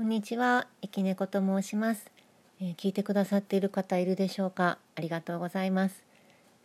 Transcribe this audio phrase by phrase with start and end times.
[0.00, 2.10] こんにちは、えきねこと申します、
[2.58, 4.78] えー聞いてくださっている方いるでしょうか？
[4.96, 6.04] ありがとうございます。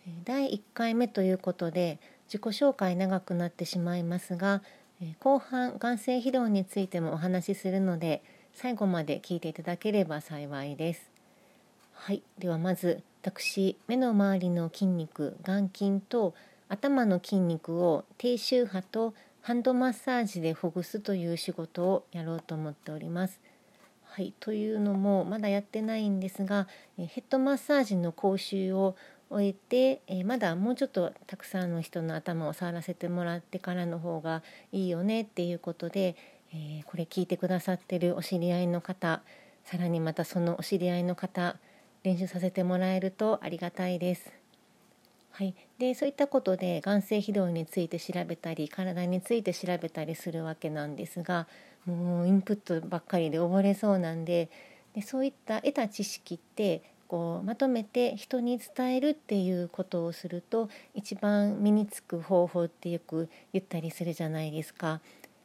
[0.08, 4.62] えー第1回目ということで自己紹介長くなってしまいますが、
[5.02, 8.24] えー後半眼性疲労についてもお話しするので
[8.54, 11.12] 最後まで聞いていただければ幸いです。
[11.92, 16.34] はい、ではまず私目の周りの筋肉眼筋と
[16.70, 19.14] 頭の筋肉を低周波と
[19.46, 23.40] ハンドマッサージでほぐすという仕事をやろうと思っております。
[24.06, 28.96] はい、というのもまだやってないんですがヘッドマッサージの講習を
[29.30, 36.16] 終えて、えまだもうちょっとたくさんの人の頭を触らせてもらってからの方がいいよねっていうことで、
[36.52, 39.22] えこれ聞いてくださってるお知り合いの方
[39.64, 41.58] さらにまたそのお知り合いの方
[42.02, 44.45] 練習させてもらえるとありがたいです。
[45.38, 51.46] はい、でそういったことで眼性疲労について調べたり体について調べたりするわけなんですが
[51.86, 54.50] もうインプットばっかりで溺れそうなんで
[54.94, 65.02] でそういった得た知識ってこうまとめて人に伝えるっていうことをすると一番身につく方法ってよく言ったりするじゃないですか。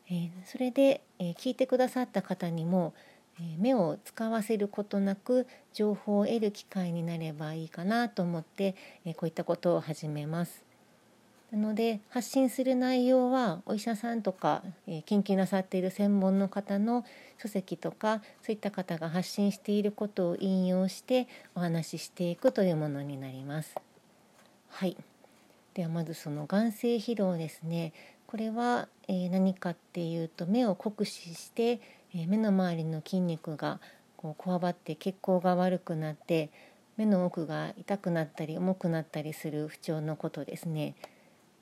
[0.09, 2.95] えーそれで、えー聞いてくださった方にも、
[3.59, 8.75] 目を使わせることなく情報を得る機会になればいいかなと思って、
[9.17, 10.65] こういったことを始めます。
[11.51, 14.63] なので発信する内容はお医者さんとか、
[15.07, 17.05] 研究なさっている専門の方の
[17.39, 23.75] 書籍とかそういった方が発信していることを引用してお話ししていくというものになります。
[24.69, 24.97] はい、
[25.75, 27.93] ではまずその眼性疲労ですね。
[28.29, 31.81] これは、何かっていうと目を酷使して、
[32.15, 33.81] え目の周りの筋肉が
[34.17, 36.51] こうこわばって血行が悪くなって
[36.97, 40.95] 目の奥が痛くなったり重くなったりする不調のことですね。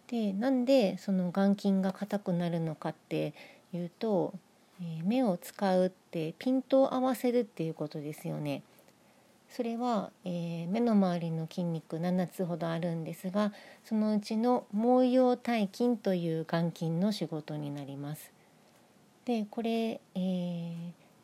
[0.08, 3.34] でなんでその眼筋が硬くなるのかって
[3.72, 4.32] いうと、
[4.80, 8.62] え目を使うってピントを合わせるっていうことですよね。
[9.50, 13.52] それは、えー目の周りの筋肉7つほどあるんですが
[13.84, 18.37] そのうちの毛様体筋という眼筋の仕事になります。
[19.28, 20.74] でこれ、えー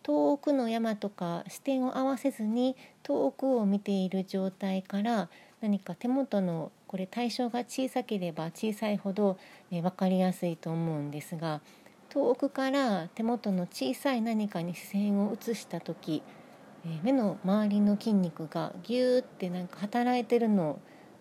[0.02, 5.30] 遠くの山とか視点を合わせずに遠くを見ている状態から
[5.62, 9.38] 何か手元のこれ対象が小さければ小さいほど、
[9.70, 11.62] え分かりやすいと思うんですが
[12.10, 16.22] 遠くから手元の小さい何かに視線を移した時、
[16.84, 20.80] えー目の周りの筋肉がギューってなんか働いてるのを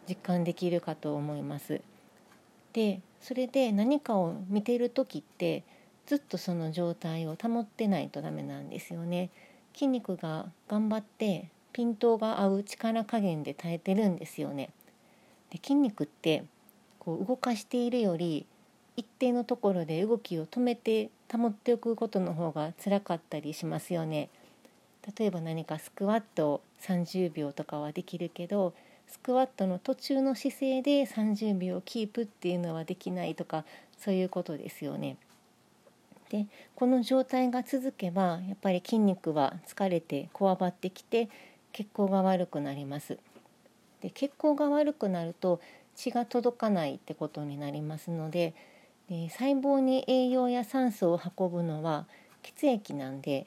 [0.10, 1.80] 実感できるかと思います。
[2.74, 5.64] でそれで何かを見てる時って
[6.06, 9.30] ずっとその状態を保ってないとダメなんですよね。
[9.74, 14.70] 筋肉が頑張ってピントが合う力加減で耐えてるんですよね。
[15.50, 16.44] で筋肉って
[17.00, 18.46] こう動かしているより
[18.96, 24.30] 一定のところで動きを止めて保っておくことの方が辛かったりしますよね。
[25.18, 28.74] 例えば何かスクワットを30秒とかはできるけど
[29.08, 33.66] スクワットの途中の姿勢で30秒キープっていうのはできないとか
[33.98, 35.18] そういうことですよね。
[36.34, 41.30] でこの状態が続けばやっぱり筋肉は疲れてこわばってきて
[41.74, 43.20] 血行が悪くなります。
[44.02, 45.62] で血行が悪くなると
[45.96, 48.56] 血が届かないってことになりますので
[49.08, 52.08] で細胞に栄養や酸素を運ぶのは
[52.42, 53.46] 血液なんで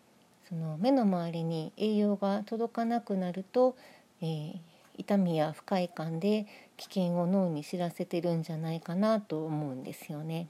[0.49, 3.77] その目の周りに栄養が届かなくなると、
[4.23, 4.59] えー
[4.99, 6.47] 痛みや不快感で
[6.79, 10.49] 危険を脳に知らせてるんじゃないかなと思うんですよね。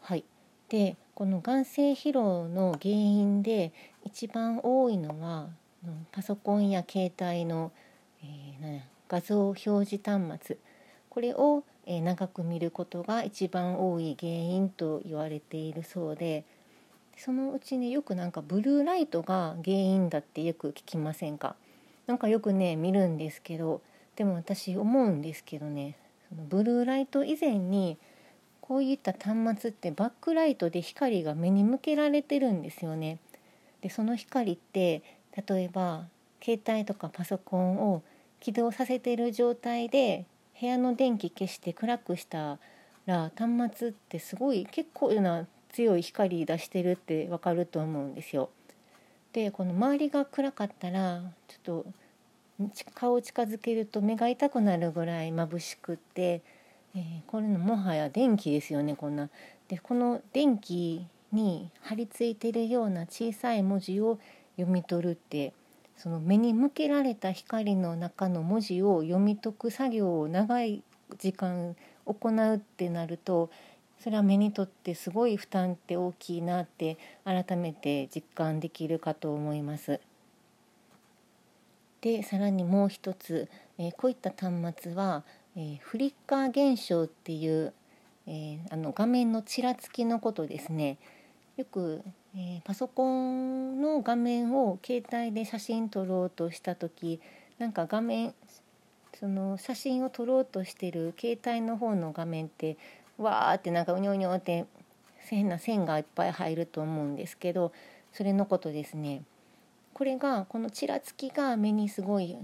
[0.00, 0.24] はい、
[0.68, 3.72] でこの眼性疲労の原因で
[4.04, 5.48] 一番多いのは
[6.12, 7.72] パソコンや携帯の、
[8.22, 10.56] えーなん画像表示端末。
[11.08, 16.44] これを、えー長く見ることが一番多い原因と言われているそうで
[17.16, 21.54] そのうちねよくなんかブルーライトが原因だってよく聞きませんか？
[22.06, 23.80] なんかよくね見るんですけど
[24.16, 25.96] でも私思うんですけどね
[26.28, 27.96] そのブルーライト以前に
[28.66, 33.18] こういった端末ってバックライトで光が目に向けられてるんですよね。
[33.80, 35.02] でその光って
[35.48, 36.06] 例えば
[36.42, 38.02] 携帯とかパソコンを
[38.40, 40.24] 起動させてる状態で
[40.60, 42.58] 部屋の電気消して暗くした
[43.06, 48.50] ら端末ってすごい結構な強い光出してるってわかると思うんですよ。
[49.32, 51.86] でこの周りが暗かったらちょっと
[52.94, 56.40] 顔を近づけると目が痛くなるぐらい眩しくって、
[56.96, 59.28] えーこれのもはや電気ですよねこんな。
[59.68, 64.18] でこの電気に貼り付いてるような小さい文字を
[64.56, 65.52] 読み取るって
[65.96, 70.82] その目に向けられた光の中の文字を読み解く作業を長い
[71.18, 71.76] 時間
[72.06, 73.50] 行うってなると
[73.98, 80.00] それは目にとってすごい負担って大きいなって改めて実感できるかと思います。
[82.00, 83.48] でさらにもう一つ、
[83.78, 85.24] えー、こういった端末は、
[85.56, 87.72] えー、フリッカー現象っていう、
[88.26, 90.98] えー、あの画面のちらつきのことですね。
[91.56, 92.02] よく、
[92.36, 97.18] えパソコンの画面を携帯で写真撮ろうとした時
[97.58, 98.34] なんか画面
[99.18, 102.76] その写真を撮ろうとしてる携帯の方の画面って
[103.16, 104.66] わーってなんかうにょうにょって
[105.16, 107.72] 変な線がいっぱい入ると思うんですけど
[108.12, 109.22] それのことですね。
[109.94, 112.36] これがこのちらつきが目にすごい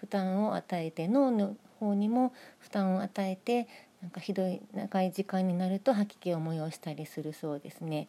[0.00, 3.68] 負担を与えて脳の方にも負担を与えて
[4.02, 8.08] なんかひどい長い時間になると吐き気を催したりするそうですね。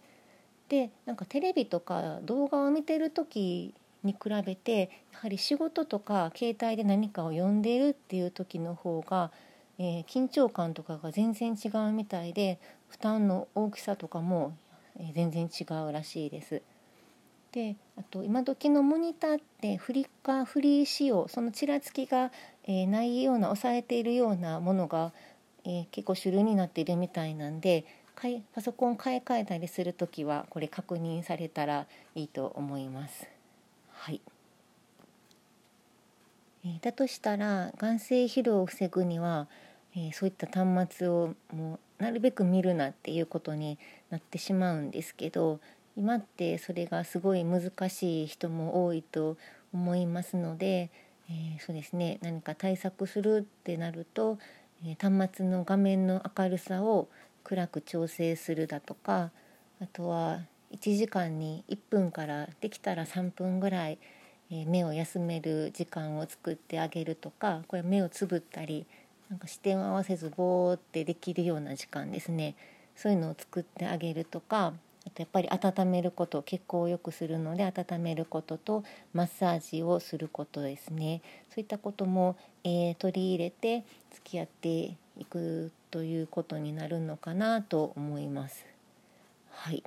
[0.69, 3.73] でなんかテレビとか動画を見てる時
[4.03, 9.31] に比べてやはり仕事とか携帯で何かを読んでいるっていう時の方が、
[9.79, 12.59] えー、緊張感とかが全然違うみたいで
[12.89, 14.55] 負担の大きさとかも、
[14.99, 16.61] え、全然違うらしいです。
[17.51, 22.31] であと今時のモニターってフリッカーフリー仕様そのちらつきが、
[22.65, 25.13] えー、ないような抑えているようなものが、
[25.63, 27.85] え結構主流になっているみたいなんで
[28.55, 31.85] パソコン買い替えたりする時はこれ確認されたら
[32.15, 33.27] いいと思います。
[33.91, 34.21] はい、
[36.65, 39.47] えー、だとしたら眼性疲労を防ぐには、
[39.95, 43.77] えー、そういった端末をもうなるべく見るなっていうことに
[44.09, 45.59] なってしまうんですけど
[45.97, 49.35] 今ってそれがすごい難しい人も多いと
[49.73, 50.91] 思いますので、
[51.27, 54.37] えー、そうですね何か対策するってなると、
[54.85, 57.09] え端末の画面の明るさを
[57.43, 59.31] 暗く調整するだとか
[59.81, 60.41] あとは
[60.71, 63.97] 1時間に1分からできたら3分ぐらい、
[64.51, 68.85] え目を休める時間を作ってあげるとかこれ目をつぶったり
[69.29, 72.55] なんか視点を合わせずぼーってできるような時間ですね。
[72.95, 74.73] そういうのを作ってあげるとか
[75.15, 78.83] やっぱり温めること血行を良くするので温めることと
[79.13, 88.65] マッサージをすることですねそういったことも、えー、取り入れて付き合っていくということになるのかなと思います。
[89.51, 89.83] はい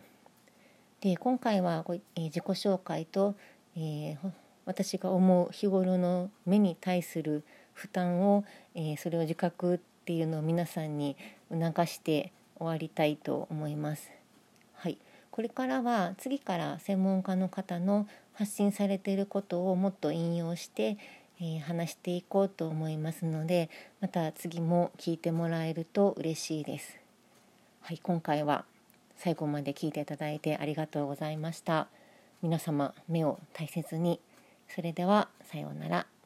[1.01, 3.35] で今回は、えー、自己紹介と、
[3.75, 4.31] えー、
[4.67, 8.45] 私が思う日頃の目に対する負担を、
[8.75, 11.17] えー、それを自覚っていうのを皆さんに
[11.51, 14.20] 促して終わりたいと思います。
[15.41, 20.99] これからは次から専門家の方の発信されていることをもっと引用して、
[21.41, 23.71] えー、話していこうと思いますので
[24.03, 26.99] また次も聞いてもらえると嬉しいです。
[27.81, 28.67] はい、今回は
[29.17, 31.87] 最後まで聞いていただいてありがとうございました。
[32.43, 34.21] 皆様目を大切に。
[34.69, 36.20] それではさようなら。